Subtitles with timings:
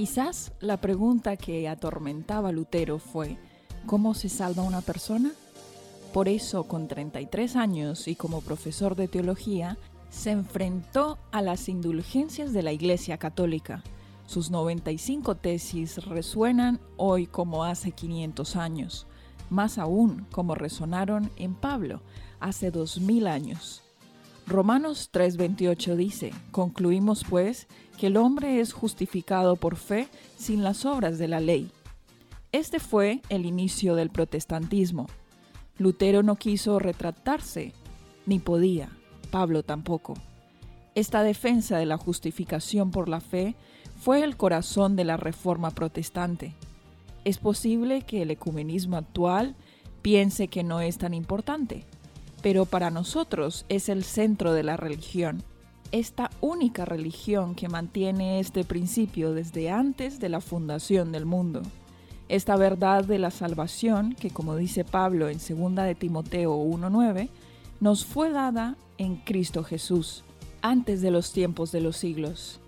[0.00, 3.36] Quizás la pregunta que atormentaba a Lutero fue,
[3.84, 5.32] ¿cómo se salva una persona?
[6.14, 9.76] Por eso, con 33 años y como profesor de teología,
[10.08, 13.84] se enfrentó a las indulgencias de la Iglesia Católica.
[14.24, 19.06] Sus 95 tesis resuenan hoy como hace 500 años,
[19.50, 22.00] más aún como resonaron en Pablo
[22.40, 23.82] hace 2000 años.
[24.50, 31.18] Romanos 3:28 dice, concluimos pues que el hombre es justificado por fe sin las obras
[31.18, 31.70] de la ley.
[32.50, 35.06] Este fue el inicio del protestantismo.
[35.78, 37.74] Lutero no quiso retratarse,
[38.26, 38.90] ni podía,
[39.30, 40.14] Pablo tampoco.
[40.96, 43.54] Esta defensa de la justificación por la fe
[43.94, 46.56] fue el corazón de la reforma protestante.
[47.24, 49.54] Es posible que el ecumenismo actual
[50.02, 51.86] piense que no es tan importante,
[52.42, 55.42] pero para nosotros es el centro de la religión,
[55.92, 61.62] esta única religión que mantiene este principio desde antes de la fundación del mundo.
[62.28, 67.28] Esta verdad de la salvación, que como dice Pablo en 2 de Timoteo 1.9,
[67.80, 70.22] nos fue dada en Cristo Jesús,
[70.62, 72.60] antes de los tiempos de los siglos.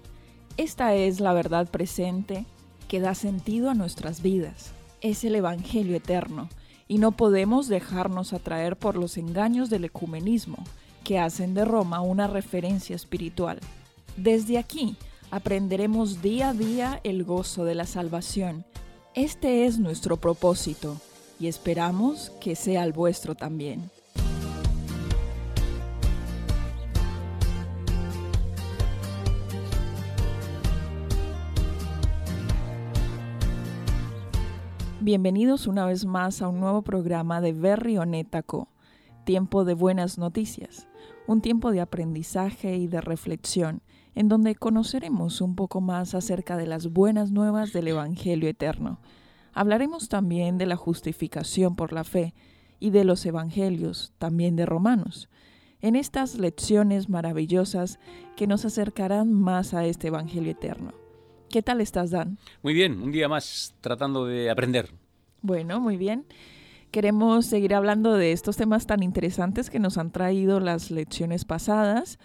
[0.56, 2.44] Esta es la verdad presente
[2.89, 4.72] que da sentido a nuestras vidas.
[5.00, 6.48] Es el Evangelio eterno,
[6.92, 10.58] y no podemos dejarnos atraer por los engaños del ecumenismo,
[11.04, 13.58] que hacen de Roma una referencia espiritual.
[14.18, 14.96] Desde aquí
[15.30, 18.66] aprenderemos día a día el gozo de la salvación.
[19.14, 21.00] Este es nuestro propósito
[21.40, 23.90] y esperamos que sea el vuestro también.
[35.05, 38.69] Bienvenidos una vez más a un nuevo programa de Berrionetaco,
[39.25, 40.86] tiempo de buenas noticias,
[41.27, 43.83] un tiempo de aprendizaje y de reflexión,
[44.14, 49.01] en donde conoceremos un poco más acerca de las buenas nuevas del Evangelio eterno.
[49.52, 52.33] Hablaremos también de la justificación por la fe
[52.79, 55.29] y de los Evangelios, también de Romanos,
[55.80, 57.98] en estas lecciones maravillosas
[58.36, 61.02] que nos acercarán más a este Evangelio eterno.
[61.52, 62.39] ¿Qué tal estás, Dan?
[62.63, 64.89] Muy bien, un día más tratando de aprender.
[65.42, 66.24] Bueno, muy bien.
[66.90, 72.18] Queremos seguir hablando de estos temas tan interesantes que nos han traído las lecciones pasadas.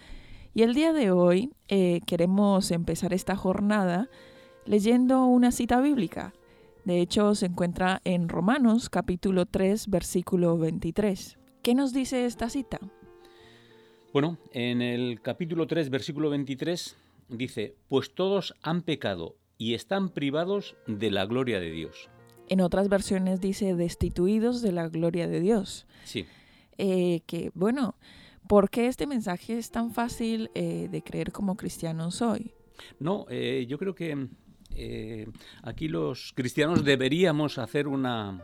[0.53, 4.09] Y el día de hoy eh, queremos empezar esta jornada
[4.65, 6.33] leyendo una cita bíblica.
[6.85, 11.37] De hecho, se encuentra en Romanos capítulo 3, versículo 23.
[11.63, 12.79] ¿Qué nos dice esta cita?
[14.13, 16.95] Bueno, en el capítulo 3, versículo 23
[17.29, 22.09] dice, pues todos han pecado y están privados de la gloria de Dios.
[22.49, 25.85] En otras versiones dice destituidos de la gloria de Dios.
[26.05, 26.25] Sí.
[26.77, 27.95] Eh, que, bueno,
[28.47, 32.53] ¿por qué este mensaje es tan fácil eh, de creer como cristianos hoy?
[32.99, 34.27] No, eh, yo creo que
[35.63, 38.43] aquí los cristianos deberíamos hacer una,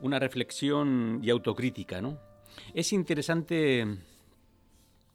[0.00, 2.18] una reflexión y autocrítica, ¿no?
[2.72, 3.84] Es interesante,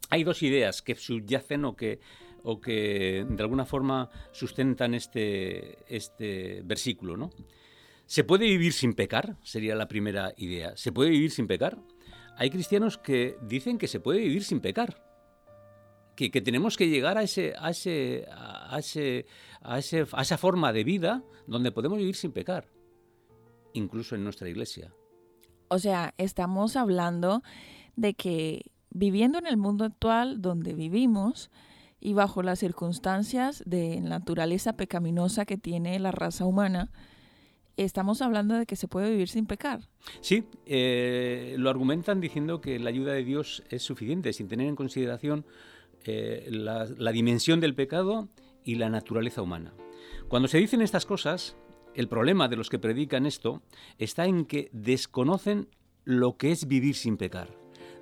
[0.09, 2.01] hay dos ideas que subyacen o que
[2.45, 7.17] o que de alguna forma sustentan este, este versículo.
[7.17, 7.31] ¿no?
[8.05, 9.35] ¿Se puede vivir sin pecar?
[9.41, 10.77] Sería la primera idea.
[10.77, 11.79] ¿Se puede vivir sin pecar?
[12.37, 15.03] Hay cristianos que dicen que se puede vivir sin pecar.
[16.15, 19.25] Que, tenemos que llegar a, ese, a, ese, a, ese,
[19.61, 22.69] a, a esa forma de vida donde podemos vivir sin pecar,
[23.73, 24.93] incluso en nuestra iglesia.
[25.67, 27.43] O sea, estamos hablando
[27.97, 31.51] de que viviendo en el mundo actual donde vivimos,
[32.05, 36.91] y bajo las circunstancias de naturaleza pecaminosa que tiene la raza humana,
[37.77, 39.89] estamos hablando de que se puede vivir sin pecar.
[40.21, 44.75] Sí, eh, lo argumentan diciendo que la ayuda de Dios es suficiente, sin tener en
[44.75, 45.47] consideración
[46.03, 48.29] eh, la, la dimensión del pecado
[48.63, 49.73] y la naturaleza humana.
[50.27, 51.57] Cuando se dicen estas cosas,
[51.95, 53.63] el problema de los que predican esto
[53.97, 55.69] está en que desconocen
[56.03, 57.49] lo que es vivir sin pecar,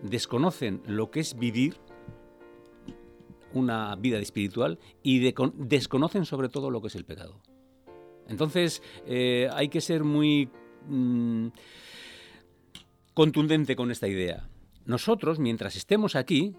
[0.01, 1.78] desconocen lo que es vivir
[3.54, 7.42] una vida espiritual y desconocen sobre todo lo que es el pecado.
[8.28, 10.50] Entonces eh, hay que ser muy
[10.88, 11.48] mm,
[13.14, 14.50] contundente con esta idea.
[14.86, 16.56] Nosotros, mientras estemos aquí,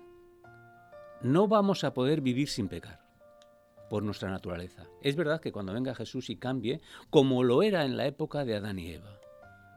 [1.23, 3.05] no vamos a poder vivir sin pecar
[3.89, 4.87] por nuestra naturaleza.
[5.03, 6.81] Es verdad que cuando venga Jesús y cambie,
[7.11, 9.19] como lo era en la época de Adán y Eva.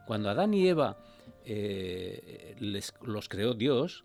[0.06, 0.98] Cuando Adán y Eva
[1.44, 4.04] eh, les, los creó Dios,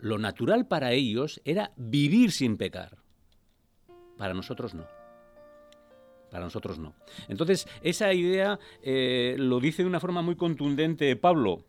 [0.00, 2.98] lo natural para ellos era vivir sin pecar.
[4.16, 4.86] Para nosotros no.
[6.30, 6.94] Para nosotros no.
[7.28, 11.64] Entonces, esa idea eh, lo dice de una forma muy contundente Pablo.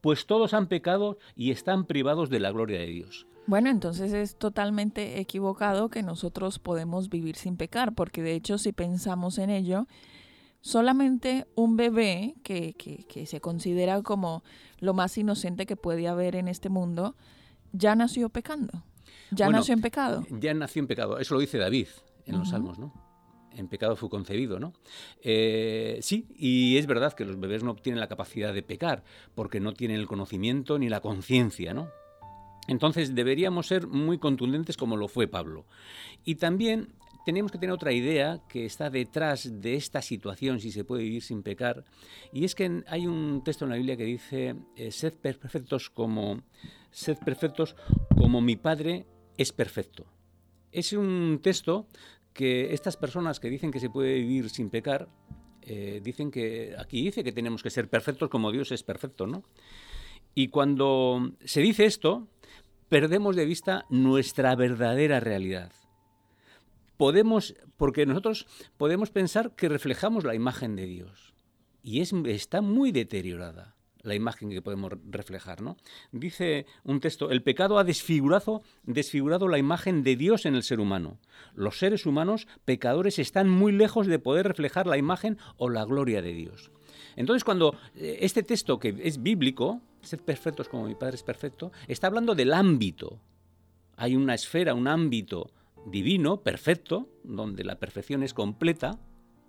[0.00, 3.26] Pues todos han pecado y están privados de la gloria de Dios.
[3.46, 8.72] Bueno, entonces es totalmente equivocado que nosotros podemos vivir sin pecar, porque de hecho si
[8.72, 9.86] pensamos en ello,
[10.60, 14.44] solamente un bebé que, que, se considera como
[14.78, 17.16] lo más inocente que puede haber en este mundo,
[17.72, 18.84] ya nació pecando,
[19.30, 20.26] ya nació en pecado.
[20.30, 21.88] Ya nació en pecado, eso lo dice David
[22.26, 22.92] en los Salmos, ¿no?
[23.52, 24.72] En pecado fue concebido, ¿no?
[25.22, 29.02] Eh, sí, y es verdad que los bebés no tienen la capacidad de pecar,
[29.34, 31.88] porque no tienen el conocimiento ni la conciencia, ¿no?
[32.68, 35.66] Entonces deberíamos ser muy contundentes como lo fue Pablo.
[36.24, 36.94] Y también
[37.24, 41.22] tenemos que tener otra idea que está detrás de esta situación, si se puede vivir
[41.22, 41.84] sin pecar,
[42.32, 46.42] y es que hay un texto en la Biblia que dice, eh, sed perfectos como,
[46.90, 47.76] sed perfectos
[48.16, 49.06] como mi Padre
[49.36, 50.06] es perfecto.
[50.72, 51.86] Es un texto
[52.32, 55.08] que estas personas que dicen que se puede vivir sin pecar,
[55.62, 59.42] eh, dicen que aquí dice que tenemos que ser perfectos como Dios es perfecto, ¿no?
[60.34, 62.28] Y cuando se dice esto,
[62.88, 65.72] perdemos de vista nuestra verdadera realidad.
[66.96, 68.46] Podemos, porque nosotros
[68.76, 71.34] podemos pensar que reflejamos la imagen de Dios
[71.82, 75.76] y es, está muy deteriorada la imagen que podemos reflejar, ¿no?
[76.12, 80.80] Dice un texto, el pecado ha desfigurado, desfigurado la imagen de Dios en el ser
[80.80, 81.18] humano.
[81.54, 86.22] Los seres humanos pecadores están muy lejos de poder reflejar la imagen o la gloria
[86.22, 86.70] de Dios.
[87.16, 91.72] Entonces, cuando eh, este texto que es bíblico, sed perfectos como mi Padre es perfecto,
[91.88, 93.20] está hablando del ámbito.
[93.96, 95.50] Hay una esfera, un ámbito
[95.86, 98.98] divino, perfecto, donde la perfección es completa,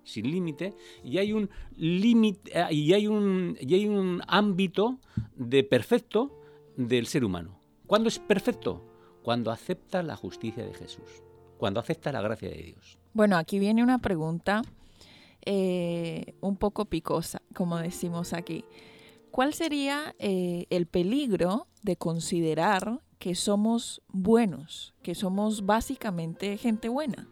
[0.04, 4.98] sin límite, y hay un límite eh, y hay un y hay un ámbito
[5.36, 6.38] de perfecto
[6.76, 7.58] del ser humano.
[7.86, 8.82] ¿Cuándo es perfecto?
[9.22, 11.22] Cuando acepta la justicia de Jesús,
[11.58, 12.98] cuando acepta la gracia de Dios.
[13.12, 14.62] Bueno, aquí viene una pregunta
[15.44, 18.64] eh, un poco picosa, como decimos aquí.
[19.30, 27.28] ¿Cuál sería eh, el peligro de considerar que somos buenos, que somos básicamente gente buena?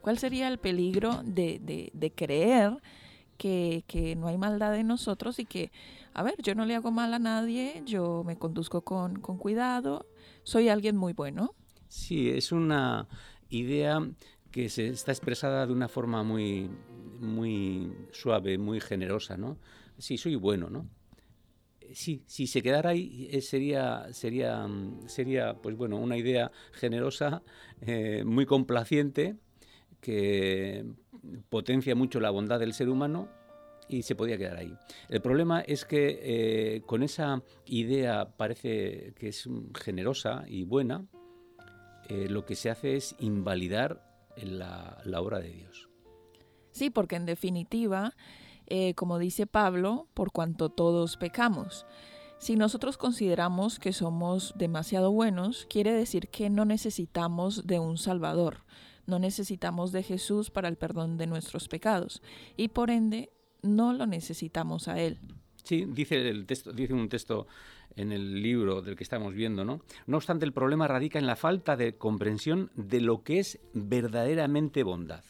[0.00, 2.78] ¿Cuál sería el peligro de, creer
[3.36, 5.70] que, no hay maldad en nosotros y que,
[6.14, 10.06] a ver, yo no le hago mal a nadie, yo me conduzco con, con cuidado,
[10.42, 11.54] soy alguien muy bueno?
[11.88, 13.08] Sí, es una
[13.48, 14.00] idea
[14.50, 16.70] que se está expresada de una forma muy,
[17.20, 19.58] muy suave, muy generosa, ¿no?
[19.98, 20.88] Sí, soy bueno, ¿no?
[21.92, 27.42] Sí, si se quedara ahí eh, sería, sería, mm, sería, pues bueno, una idea generosa,
[27.80, 29.36] eh, muy complaciente,
[30.00, 30.84] que
[31.48, 33.28] potencia mucho la bondad del ser humano
[33.88, 34.74] y se podía quedar ahí.
[35.08, 41.06] El problema es que eh, con esa idea parece que es generosa y buena,
[42.28, 44.02] lo que se hace es invalidar
[44.36, 45.90] la, la obra de Dios.
[46.70, 48.14] Sí, porque en definitiva,
[48.66, 51.86] eh, como dice Pablo, por cuanto todos pecamos.
[52.38, 58.64] Si nosotros consideramos que somos demasiado buenos, quiere decir que no necesitamos de un Salvador,
[59.10, 62.22] no necesitamos de Jesús para el perdón de nuestros pecados
[62.56, 63.30] y por ende
[63.62, 65.18] no lo necesitamos a Él.
[65.64, 67.46] Sí, dice, el texto, dice un texto
[67.96, 69.82] en el libro del que estamos viendo, ¿no?
[70.06, 74.82] No obstante, el problema radica en la falta de comprensión de lo que es verdaderamente
[74.82, 75.24] bondad.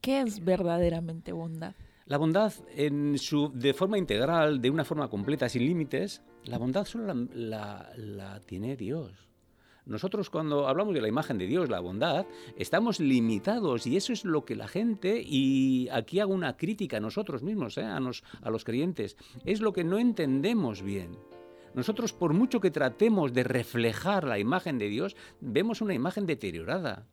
[0.00, 1.74] ¿Qué es verdaderamente bondad?
[2.06, 6.84] La bondad en su, de forma integral, de una forma completa, sin límites, la bondad
[6.84, 9.29] solo la, la tiene Dios.
[9.90, 12.24] Nosotros cuando hablamos de la imagen de Dios, la bondad,
[12.56, 17.00] estamos limitados y eso es lo que la gente, y aquí hago una crítica a
[17.00, 17.82] nosotros mismos, ¿eh?
[17.82, 21.18] a, a los creyentes, es lo que no entendemos bien.
[21.74, 27.08] Nosotros por mucho que tratemos de reflejar la imagen de Dios, vemos una imagen deteriorada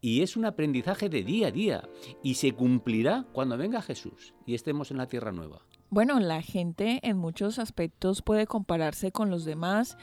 [0.00, 1.88] y es un aprendizaje de día a día
[2.22, 5.66] y se cumplirá cuando venga Jesús y estemos en la tierra nueva.
[5.90, 9.98] Bueno, la gente en muchos aspectos puede compararse con los demás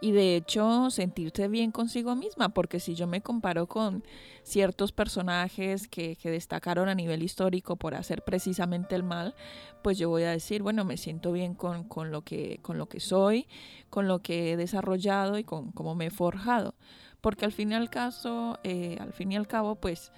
[0.00, 4.02] y de hecho sentirse bien consigo misma, porque si yo me comparo con
[4.42, 9.34] ciertos personajes que, destacaron a nivel histórico por hacer precisamente el mal,
[9.82, 12.88] pues yo voy a decir, bueno, me siento bien con, con lo, que, con lo
[12.88, 13.46] que soy,
[13.90, 16.74] con lo que he desarrollado y con cómo me he forjado
[17.20, 20.12] porque al fin y al caso, eh, al fin y al cabo, pues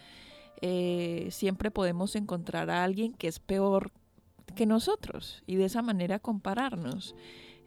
[0.60, 3.92] eh, siempre podemos encontrar a alguien que es peor
[4.54, 7.14] que nosotros y de esa manera compararnos.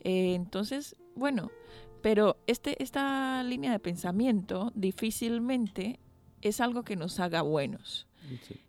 [0.02, 1.52] Eh, entonces, bueno,
[2.06, 6.00] pero este, esta línea de pensamiento difícilmente
[6.44, 8.06] es algo que nos haga buenos.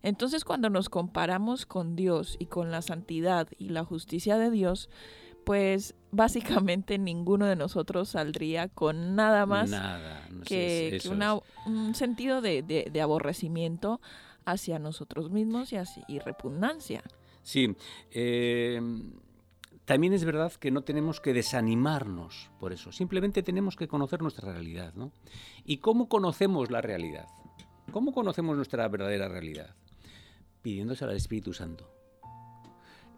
[0.02, 4.88] Entonces, cuando nos comparamos con Dios y con la santidad y la justicia de Dios,
[5.44, 9.70] pues básicamente ninguno de nosotros saldría con nada más
[10.46, 10.98] que,
[11.66, 14.00] un sentido de, aborrecimiento
[14.46, 17.02] hacia nosotros mismos y, así, y repugnancia.
[17.42, 17.76] Sí,
[18.12, 18.80] eh,
[19.86, 24.52] también es verdad que no tenemos que desanimarnos por eso, simplemente tenemos que conocer nuestra
[24.52, 24.92] realidad.
[24.94, 25.12] ¿no?
[25.64, 27.26] ¿Y cómo conocemos la realidad?
[27.92, 29.74] ¿Cómo conocemos nuestra verdadera realidad?
[30.60, 31.88] Pidiéndose al Espíritu Santo.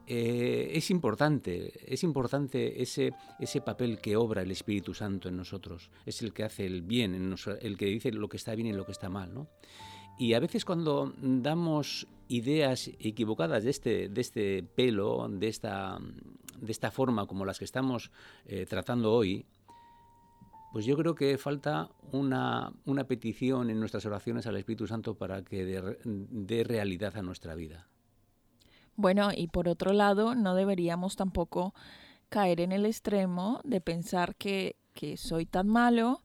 [0.07, 5.91] Eh, es importante, es importante ese, ese papel que obra el Espíritu Santo en nosotros.
[6.05, 8.85] Es el que hace el bien, el que dice lo que está bien y lo
[8.85, 9.33] que está mal.
[9.33, 9.49] ¿no?
[10.19, 15.99] Y a veces cuando damos ideas equivocadas de este, de este pelo, de esta,
[16.61, 18.11] de esta forma como las que estamos
[18.47, 19.47] eh, tratando hoy,
[20.73, 25.43] pues yo creo que falta una, una, petición en nuestras oraciones al Espíritu Santo para
[25.43, 25.65] que
[26.05, 27.89] dé, realidad a nuestra vida.
[28.95, 31.75] Bueno, y por otro lado, no deberíamos tampoco
[32.29, 36.23] caer en el extremo de pensar que, que soy tan malo,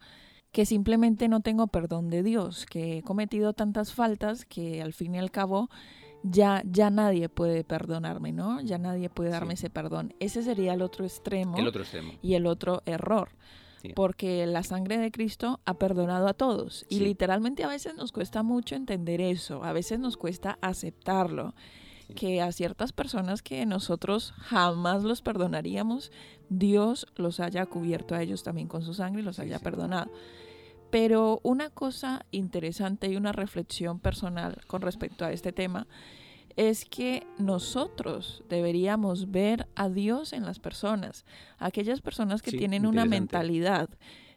[0.54, 5.16] que simplemente no tengo perdón de Dios, que he cometido tantas faltas que al fin
[5.16, 5.70] y al cabo
[6.22, 8.62] ya, ya nadie puede perdonarme, ¿no?
[8.62, 10.14] Ya nadie puede darme ese perdón.
[10.20, 11.58] Ese sería el otro extremo.
[11.58, 12.14] El otro extremo.
[12.22, 13.30] Y el otro error.
[13.96, 16.86] Porque la sangre de Cristo ha perdonado a todos.
[16.88, 19.64] Y literalmente a veces nos cuesta mucho entender eso.
[19.64, 21.56] A veces nos cuesta aceptarlo.
[22.16, 26.12] Que a ciertas personas que nosotros jamás los perdonaríamos,
[26.50, 30.12] Dios los haya cubierto a ellos también con su sangre y los haya perdonado.
[30.92, 35.88] Pero una cosa interesante y una reflexión personal con respecto a este tema
[36.56, 41.26] es que nosotros deberíamos ver a Dios en las personas,
[41.58, 43.90] aquellas personas que tienen una mentalidad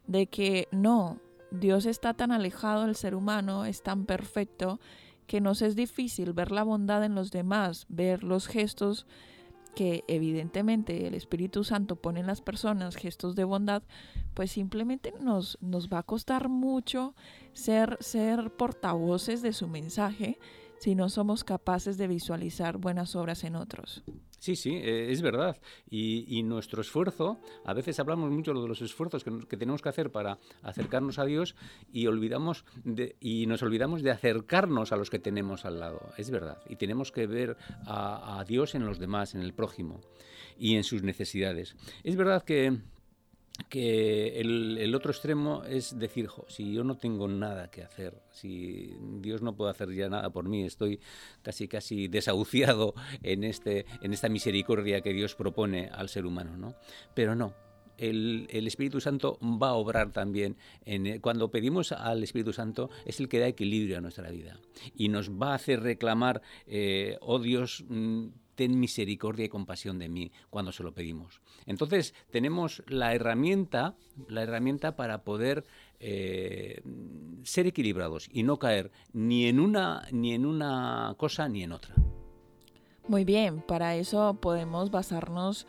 [0.06, 1.20] de que no,
[1.50, 4.80] Dios está tan alejado del ser humano, es tan perfecto,
[5.26, 9.06] que nos es difícil ver la bondad en los demás, ver los gestos
[9.74, 13.82] que evidentemente el Espíritu Santo pone en las personas gestos de bondad,
[14.32, 17.14] pues simplemente nos, nos va a costar mucho
[17.52, 20.38] ser, ser portavoces de su mensaje
[20.78, 24.02] si no somos capaces de visualizar buenas obras en otros.
[24.38, 25.56] Sí, sí, eh, es verdad.
[25.90, 30.38] Y, nuestro esfuerzo, a veces hablamos mucho de los esfuerzos que, tenemos que hacer para
[30.62, 31.56] acercarnos a Dios
[31.92, 36.12] y, olvidamos de, y nos olvidamos de acercarnos a los que tenemos al lado.
[36.16, 36.58] Es verdad.
[36.68, 37.56] Y tenemos que ver
[37.86, 40.00] a, a Dios en los demás, en el prójimo
[40.58, 41.74] y en sus necesidades.
[42.04, 42.78] Es verdad que
[43.68, 49.42] que el, otro extremo es decir, si yo no tengo nada que hacer, si Dios
[49.42, 51.00] no puede hacer ya nada por mí, estoy
[51.42, 56.74] casi casi desahuciado en, este, en esta misericordia que Dios propone al ser humano, ¿no?
[57.14, 57.54] Pero no,
[57.98, 60.56] el, Espíritu Santo va a obrar también.
[60.84, 64.58] En, cuando pedimos al Espíritu Santo es el que da equilibrio a nuestra vida
[64.94, 70.08] y nos va a hacer reclamar, eh, oh Dios, mm, ten misericordia y compasión de
[70.08, 71.40] mí cuando se lo pedimos.
[71.66, 73.94] Entonces tenemos la herramienta,
[74.28, 75.64] la herramienta para poder
[76.00, 76.82] eh,
[77.44, 81.94] ser equilibrados y no caer ni en una ni en una cosa ni en otra.
[83.08, 85.66] Muy bien, para eso podemos basarnos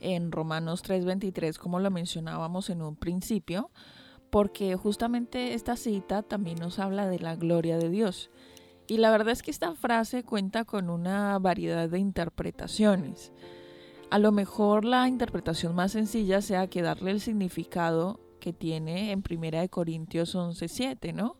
[0.00, 3.70] en Romanos 3:23, como lo mencionábamos en un principio,
[4.30, 8.30] porque justamente esta cita también nos habla de la gloria de Dios.
[8.90, 13.32] Y la verdad es que esta frase cuenta con una variedad de interpretaciones.
[14.10, 19.22] A lo mejor la interpretación más sencilla sea que darle el significado que tiene en
[19.22, 21.36] 1 Corintios 11:7, ¿no?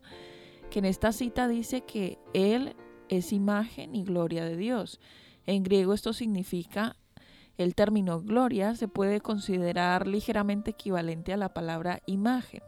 [0.71, 2.77] Que en esta cita dice que Él
[3.09, 5.01] es imagen y gloria de Dios.
[5.45, 6.95] En griego esto significa,
[7.59, 12.63] el término gloria se puede considerar ligeramente equivalente a la palabra imagen.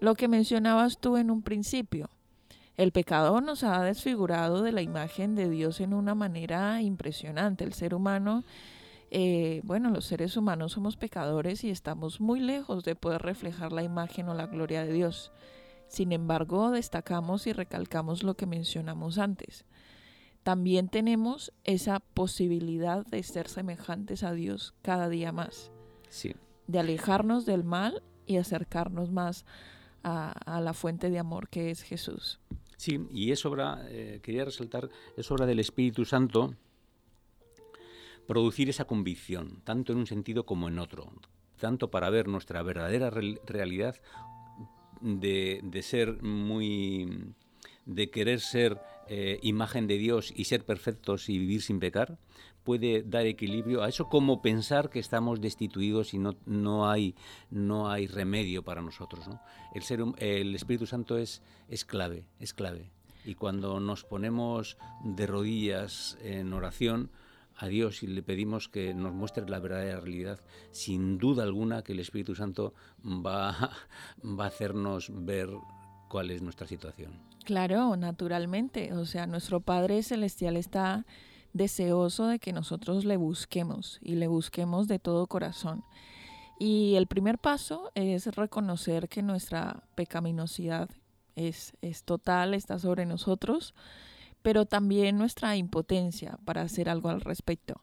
[0.00, 2.10] Lo que mencionabas tú en un principio,
[2.76, 7.62] el pecado nos ha desfigurado de la imagen de Dios en una manera impresionante.
[7.62, 8.42] El ser humano,
[9.10, 13.84] eh, bueno, los seres humanos somos pecadores y estamos muy lejos de poder reflejar la
[13.84, 15.30] imagen o la gloria de Dios.
[15.86, 19.64] Sin embargo, destacamos y recalcamos lo que mencionamos antes.
[20.42, 25.70] También tenemos esa posibilidad de ser semejantes a Dios cada día más.
[26.08, 26.34] Sí.
[26.66, 29.44] De alejarnos del mal y acercarnos más
[30.02, 32.40] a, a la fuente de amor que es Jesús.
[32.84, 36.54] Sí, y es obra, eh, quería resaltar, es obra del Espíritu Santo
[38.26, 41.10] producir esa convicción, tanto en un sentido como en otro,
[41.58, 43.96] tanto para ver nuestra verdadera realidad
[45.00, 47.32] de, de, ser muy,
[47.86, 52.18] de querer ser eh, imagen de Dios y ser perfectos y vivir sin pecar,
[52.64, 57.14] puede dar equilibrio a eso como pensar que estamos destituidos y no, no, hay,
[57.50, 59.28] no hay remedio para nosotros.
[59.28, 59.40] ¿no?
[59.74, 62.90] El, ser, el Espíritu Santo es, es clave, es clave.
[63.24, 67.10] Y cuando nos ponemos de rodillas en oración
[67.56, 70.40] a Dios y le pedimos que nos muestre la verdadera realidad,
[70.72, 72.74] sin duda alguna que el Espíritu Santo
[73.04, 73.70] va,
[74.24, 75.48] va a hacernos ver
[76.14, 77.10] cuál es nuestra situación.
[77.44, 78.92] Claro, naturalmente.
[78.92, 81.04] O sea, nuestro Padre Celestial está
[81.52, 85.82] deseoso de que nosotros le busquemos y le busquemos de todo corazón.
[86.56, 90.88] Y el primer paso es reconocer que nuestra pecaminosidad
[91.34, 93.74] es, es total, está sobre nosotros,
[94.40, 97.82] pero también nuestra impotencia para hacer algo al respecto.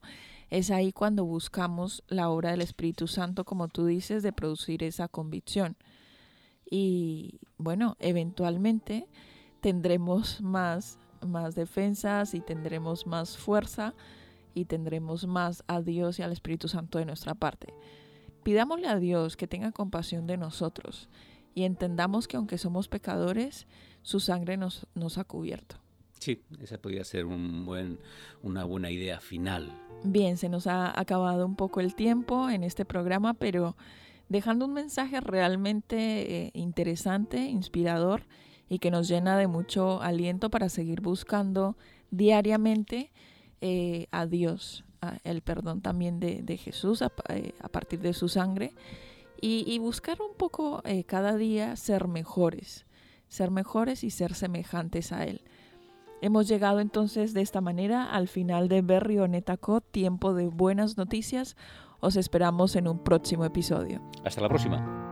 [0.49, 5.09] Es ahí cuando buscamos la obra del Espíritu Santo, como tú dices, de producir esa
[5.09, 5.75] convicción.
[6.71, 9.07] Y bueno, eventualmente
[9.59, 13.93] tendremos más, más defensas y tendremos más fuerza
[14.53, 17.73] y tendremos más a Dios y al Espíritu Santo de nuestra parte.
[18.43, 21.09] Pidámosle a Dios que tenga compasión de nosotros
[21.53, 23.67] y entendamos que aunque somos pecadores,
[24.01, 25.75] su sangre nos, nos ha cubierto.
[26.19, 27.99] Sí, esa podría ser un buen,
[28.43, 29.71] una buena idea final.
[30.03, 33.75] Bien, se nos ha acabado un poco el tiempo en este programa, pero
[34.31, 38.23] dejando un mensaje realmente eh, interesante, inspirador
[38.69, 41.75] y que nos llena de mucho aliento para seguir buscando
[42.11, 43.11] diariamente
[43.59, 44.85] eh, a Dios,
[45.25, 48.73] el perdón también de, Jesús eh, a, partir de su sangre
[49.41, 52.85] y, buscar un poco cada día ser mejores,
[53.27, 55.41] ser mejores y ser semejantes a Él.
[56.21, 61.57] Hemos llegado entonces de esta manera al final de Berrio Netacot, tiempo de buenas noticias.
[62.01, 64.01] Os esperamos en un próximo episodio.
[64.25, 65.10] Hasta la próxima.